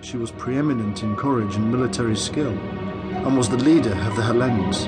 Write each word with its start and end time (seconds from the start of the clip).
she 0.00 0.16
was 0.16 0.30
preeminent 0.30 1.02
in 1.02 1.16
courage 1.16 1.56
and 1.56 1.70
military 1.70 2.16
skill, 2.16 2.52
and 2.52 3.36
was 3.36 3.48
the 3.48 3.56
leader 3.56 3.92
of 3.92 4.16
the 4.16 4.22
Hellenes. 4.22 4.84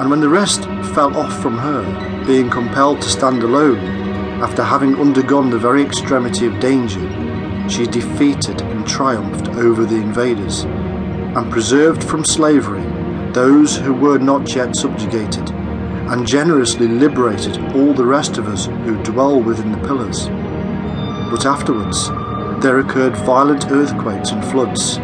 And 0.00 0.08
when 0.08 0.20
the 0.20 0.28
rest 0.28 0.64
fell 0.94 1.16
off 1.16 1.42
from 1.42 1.58
her, 1.58 2.24
being 2.26 2.48
compelled 2.48 3.02
to 3.02 3.08
stand 3.08 3.42
alone, 3.42 3.78
after 4.40 4.62
having 4.62 4.96
undergone 4.96 5.50
the 5.50 5.58
very 5.58 5.82
extremity 5.82 6.46
of 6.46 6.60
danger, 6.60 7.00
she 7.68 7.86
defeated 7.86 8.60
and 8.60 8.86
triumphed 8.86 9.48
over 9.48 9.84
the 9.84 9.96
invaders, 9.96 10.62
and 10.62 11.50
preserved 11.50 12.02
from 12.04 12.24
slavery 12.24 12.84
those 13.32 13.76
who 13.76 13.92
were 13.92 14.18
not 14.18 14.54
yet 14.54 14.76
subjugated, 14.76 15.50
and 15.50 16.26
generously 16.26 16.86
liberated 16.86 17.58
all 17.74 17.92
the 17.92 18.04
rest 18.04 18.38
of 18.38 18.46
us 18.46 18.66
who 18.66 19.02
dwell 19.02 19.40
within 19.42 19.72
the 19.72 19.86
pillars. 19.86 20.28
But 21.30 21.46
afterwards, 21.46 22.10
there 22.64 22.78
occurred 22.78 23.14
violent 23.14 23.70
earthquakes 23.70 24.30
and 24.30 24.42
floods, 24.42 24.96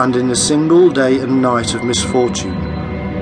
and 0.00 0.16
in 0.16 0.30
a 0.30 0.34
single 0.34 0.88
day 0.88 1.18
and 1.18 1.42
night 1.42 1.74
of 1.74 1.84
misfortune, 1.84 2.56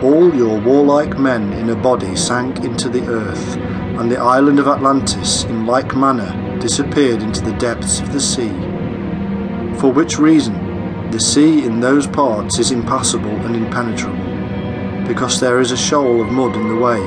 all 0.00 0.32
your 0.32 0.60
warlike 0.60 1.18
men 1.18 1.52
in 1.54 1.68
a 1.68 1.74
body 1.74 2.14
sank 2.14 2.58
into 2.60 2.88
the 2.88 3.04
earth, 3.08 3.56
and 3.98 4.08
the 4.08 4.16
island 4.16 4.60
of 4.60 4.68
Atlantis 4.68 5.42
in 5.46 5.66
like 5.66 5.96
manner 5.96 6.60
disappeared 6.60 7.20
into 7.20 7.40
the 7.40 7.54
depths 7.54 7.98
of 7.98 8.12
the 8.12 8.20
sea. 8.20 8.52
For 9.80 9.90
which 9.90 10.20
reason, 10.20 11.10
the 11.10 11.18
sea 11.18 11.64
in 11.64 11.80
those 11.80 12.06
parts 12.06 12.60
is 12.60 12.70
impassable 12.70 13.36
and 13.44 13.56
impenetrable, 13.56 15.04
because 15.08 15.40
there 15.40 15.58
is 15.58 15.72
a 15.72 15.76
shoal 15.76 16.22
of 16.22 16.30
mud 16.30 16.54
in 16.54 16.68
the 16.68 16.76
way, 16.76 17.00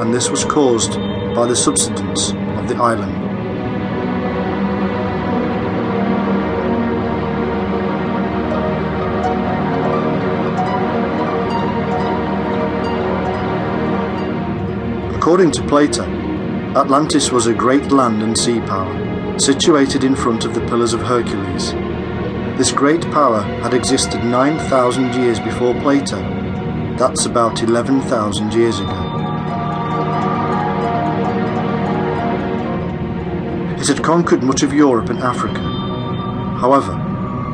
and 0.00 0.14
this 0.14 0.30
was 0.30 0.46
caused 0.46 0.94
by 1.34 1.46
the 1.46 1.54
subsidence 1.54 2.30
of 2.30 2.68
the 2.68 2.76
island. 2.76 3.23
According 15.24 15.52
to 15.52 15.66
Plato, 15.66 16.04
Atlantis 16.76 17.32
was 17.32 17.46
a 17.46 17.54
great 17.54 17.90
land 17.90 18.22
and 18.22 18.36
sea 18.36 18.60
power, 18.60 19.38
situated 19.38 20.04
in 20.04 20.14
front 20.14 20.44
of 20.44 20.52
the 20.52 20.60
Pillars 20.66 20.92
of 20.92 21.00
Hercules. 21.00 21.72
This 22.58 22.70
great 22.70 23.00
power 23.10 23.40
had 23.40 23.72
existed 23.72 24.22
9,000 24.22 25.14
years 25.14 25.40
before 25.40 25.72
Plato. 25.80 26.18
That's 26.98 27.24
about 27.24 27.62
11,000 27.62 28.52
years 28.52 28.80
ago. 28.80 28.90
It 33.80 33.88
had 33.88 34.04
conquered 34.04 34.42
much 34.42 34.62
of 34.62 34.74
Europe 34.74 35.08
and 35.08 35.20
Africa. 35.20 35.62
However, 36.60 36.92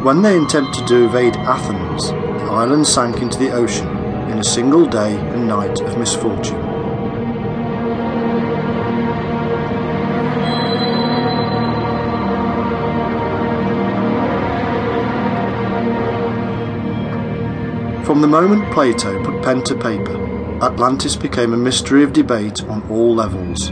when 0.03 0.23
they 0.23 0.37
attempted 0.43 0.89
to 0.89 1.05
invade 1.05 1.37
Athens, 1.37 2.09
the 2.09 2.51
island 2.51 2.85
sank 2.85 3.23
into 3.23 3.39
the 3.39 3.53
ocean 3.53 3.87
in 4.29 4.41
a 4.41 4.45
single 4.45 4.87
day 4.87 5.17
and 5.17 5.47
night 5.47 5.81
of 5.83 5.97
misfortune. 5.97 6.70
From 18.11 18.23
the 18.23 18.27
moment 18.27 18.73
Plato 18.73 19.23
put 19.23 19.41
pen 19.41 19.63
to 19.63 19.77
paper, 19.77 20.17
Atlantis 20.65 21.15
became 21.15 21.53
a 21.53 21.57
mystery 21.57 22.03
of 22.03 22.13
debate 22.13 22.61
on 22.65 22.83
all 22.91 23.15
levels. 23.15 23.69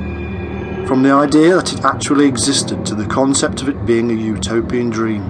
From 0.86 1.02
the 1.02 1.10
idea 1.10 1.56
that 1.56 1.72
it 1.72 1.84
actually 1.84 2.26
existed 2.26 2.86
to 2.86 2.94
the 2.94 3.06
concept 3.06 3.62
of 3.62 3.68
it 3.68 3.84
being 3.84 4.12
a 4.12 4.14
utopian 4.14 4.90
dream. 4.90 5.22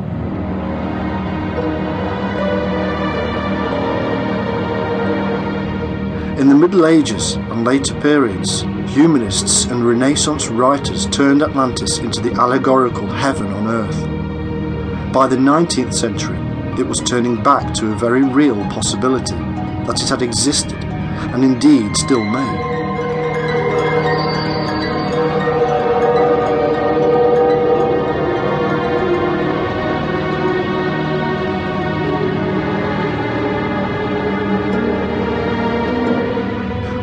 In 6.39 6.51
the 6.51 6.55
Middle 6.55 6.85
Ages 6.85 7.37
and 7.37 7.65
later 7.65 7.99
periods, 8.03 8.61
humanists 8.95 9.65
and 9.65 9.87
Renaissance 9.87 10.49
writers 10.49 11.07
turned 11.07 11.43
Atlantis 11.43 11.97
into 11.97 12.21
the 12.21 12.35
allegorical 12.35 13.09
heaven 13.09 13.47
on 13.55 13.69
earth. 13.69 15.15
By 15.15 15.27
the 15.27 15.37
19th 15.37 15.95
century, 15.95 16.48
it 16.79 16.87
was 16.87 17.01
turning 17.01 17.43
back 17.43 17.75
to 17.75 17.91
a 17.91 17.97
very 17.97 18.23
real 18.23 18.63
possibility 18.71 19.35
that 19.35 20.01
it 20.01 20.09
had 20.09 20.23
existed 20.23 20.79
and 21.35 21.43
indeed 21.43 21.97
still 21.97 22.25
may. 22.25 22.79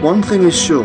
One 0.01 0.21
thing 0.21 0.43
is 0.43 0.55
sure, 0.55 0.83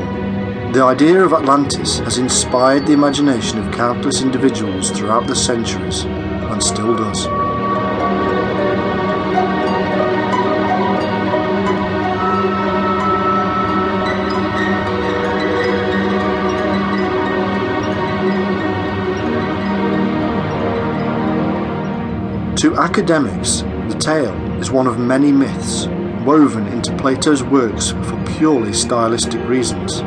the 0.73 0.83
idea 0.83 1.23
of 1.23 1.33
Atlantis 1.33 2.01
has 2.01 2.19
inspired 2.19 2.87
the 2.87 2.93
imagination 2.93 3.59
of 3.59 3.73
countless 3.73 4.23
individuals 4.23 4.91
throughout 4.91 5.27
the 5.27 5.37
centuries 5.37 6.05
and 6.05 6.63
still 6.63 6.97
does. 6.97 7.40
To 22.61 22.77
academics, 22.77 23.63
the 23.89 23.97
tale 23.99 24.35
is 24.61 24.71
one 24.71 24.87
of 24.87 24.99
many 24.99 25.33
myths 25.33 25.87
woven 26.27 26.67
into 26.67 26.95
Plato's 26.99 27.43
works 27.43 27.93
for 27.93 28.23
purely 28.37 28.75
stylistic 28.75 29.41
reasons. 29.49 30.01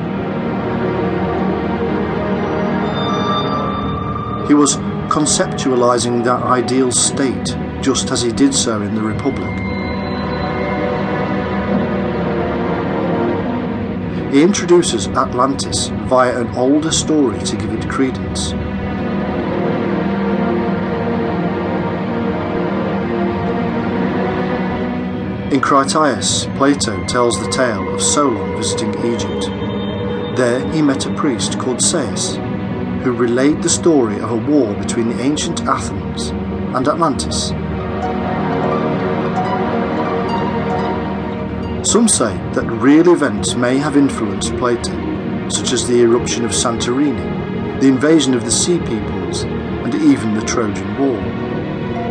He 4.48 4.54
was 4.54 4.76
conceptualizing 5.10 6.24
that 6.26 6.44
ideal 6.44 6.92
state 6.92 7.58
just 7.82 8.12
as 8.12 8.22
he 8.22 8.32
did 8.32 8.54
so 8.54 8.84
in 8.84 8.94
the 8.94 9.02
Republic. 9.02 9.50
He 14.32 14.44
introduces 14.44 15.08
Atlantis 15.08 15.88
via 16.08 16.40
an 16.40 16.50
older 16.56 16.92
story 16.92 17.40
to 17.46 17.58
give 17.58 17.74
it 17.74 17.90
credence. 17.90 18.54
In 25.54 25.62
Critias, 25.62 26.48
Plato 26.58 27.06
tells 27.06 27.40
the 27.40 27.52
tale 27.52 27.94
of 27.94 28.02
Solon 28.02 28.58
visiting 28.58 28.90
Egypt. 29.06 29.46
There 30.36 30.68
he 30.72 30.82
met 30.82 31.06
a 31.06 31.14
priest 31.14 31.60
called 31.60 31.80
Sais, 31.80 32.38
who 33.04 33.14
relayed 33.14 33.62
the 33.62 33.70
story 33.70 34.16
of 34.16 34.32
a 34.32 34.36
war 34.36 34.74
between 34.74 35.10
the 35.10 35.22
ancient 35.22 35.62
Athens 35.62 36.30
and 36.76 36.88
Atlantis. 36.88 37.50
Some 41.88 42.08
say 42.08 42.36
that 42.54 42.66
real 42.82 43.14
events 43.14 43.54
may 43.54 43.78
have 43.78 43.96
influenced 43.96 44.58
Plato, 44.58 45.50
such 45.50 45.72
as 45.72 45.88
the 45.88 46.02
eruption 46.02 46.46
of 46.46 46.52
Santorini, 46.52 47.80
the 47.80 47.90
invasion 47.90 48.34
of 48.34 48.44
the 48.44 48.50
Sea 48.50 48.80
Peoples, 48.80 49.44
and 49.44 49.94
even 49.94 50.34
the 50.34 50.46
Trojan 50.48 50.98
War. 50.98 51.22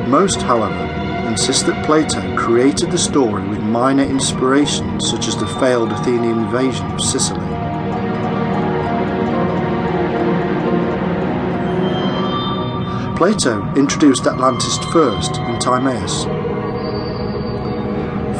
Most, 0.07 0.43
however, 0.43 1.02
insist 1.27 1.67
that 1.67 1.85
Plato 1.85 2.37
created 2.37 2.91
the 2.91 2.99
story 2.99 3.47
with 3.49 3.61
minor 3.61 4.05
inspirations 4.05 5.09
such 5.09 5.29
as 5.29 5.37
the 5.37 5.47
failed 5.47 5.93
Athenian 5.93 6.39
invasion 6.45 6.87
of 6.93 7.01
Sicily. 7.01 7.39
Plato 13.17 13.73
introduced 13.77 14.27
Atlantis 14.27 14.79
first 14.93 15.37
in 15.37 15.59
Timaeus. 15.61 16.25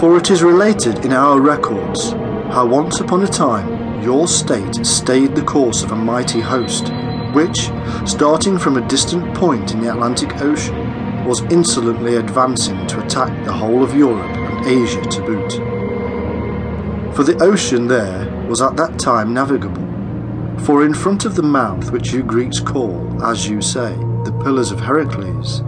For 0.01 0.17
it 0.17 0.31
is 0.31 0.43
related 0.43 1.05
in 1.05 1.13
our 1.13 1.41
records 1.41 2.11
how 2.51 2.67
once 2.67 2.99
upon 2.99 3.23
a 3.23 3.29
time 3.29 4.03
your 4.03 4.27
state 4.27 4.85
stayed 4.85 5.37
the 5.37 5.45
course 5.45 5.85
of 5.85 5.93
a 5.93 5.97
mighty 5.97 6.41
host, 6.41 6.91
which, 7.33 7.71
starting 8.05 8.59
from 8.59 8.77
a 8.77 8.89
distant 8.89 9.33
point 9.37 9.73
in 9.73 9.81
the 9.81 9.93
Atlantic 9.93 10.41
Ocean, 10.43 10.82
was 11.25 11.43
insolently 11.53 12.17
advancing 12.17 12.87
to 12.87 13.05
attack 13.05 13.45
the 13.45 13.53
whole 13.53 13.83
of 13.83 13.95
Europe 13.95 14.37
and 14.37 14.67
Asia 14.67 15.03
to 15.03 15.23
boot. 15.23 15.53
For 17.15 17.25
the 17.25 17.39
ocean 17.43 17.87
there 17.89 18.47
was 18.49 18.63
at 18.63 18.77
that 18.77 18.99
time 18.99 19.33
navigable, 19.33 19.83
for 20.65 20.85
in 20.85 20.95
front 20.95 21.25
of 21.25 21.35
the 21.35 21.43
mouth 21.43 21.91
which 21.91 22.13
you 22.13 22.23
Greeks 22.23 22.61
call, 22.61 23.23
as 23.23 23.49
you 23.49 23.61
say, 23.61 23.95
the 24.25 24.39
Pillars 24.43 24.71
of 24.71 24.81
Heracles, 24.81 25.63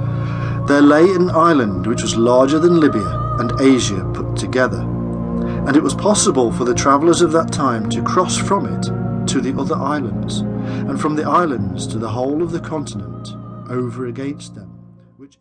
there 0.67 0.81
lay 0.81 1.05
an 1.15 1.31
island 1.31 1.87
which 1.87 2.03
was 2.03 2.17
larger 2.17 2.59
than 2.59 2.81
Libya 2.81 3.37
and 3.39 3.61
Asia 3.61 4.11
put 4.15 4.37
together, 4.37 4.81
and 4.81 5.77
it 5.77 5.83
was 5.83 5.95
possible 5.95 6.51
for 6.53 6.65
the 6.65 6.75
travellers 6.75 7.21
of 7.21 7.33
that 7.33 7.53
time 7.53 7.91
to 7.91 8.03
cross 8.03 8.37
from 8.37 8.67
it 8.67 8.83
to 9.29 9.41
the 9.41 9.59
other 9.61 9.77
islands, 9.77 10.41
and 10.41 11.01
from 11.01 11.17
the 11.17 11.25
islands 11.25 11.87
to 11.87 11.99
the 11.99 12.09
whole 12.09 12.43
of 12.43 12.51
the 12.53 12.61
continent 12.61 13.31
over 13.71 14.06
against 14.06 14.55
them. 14.55 14.74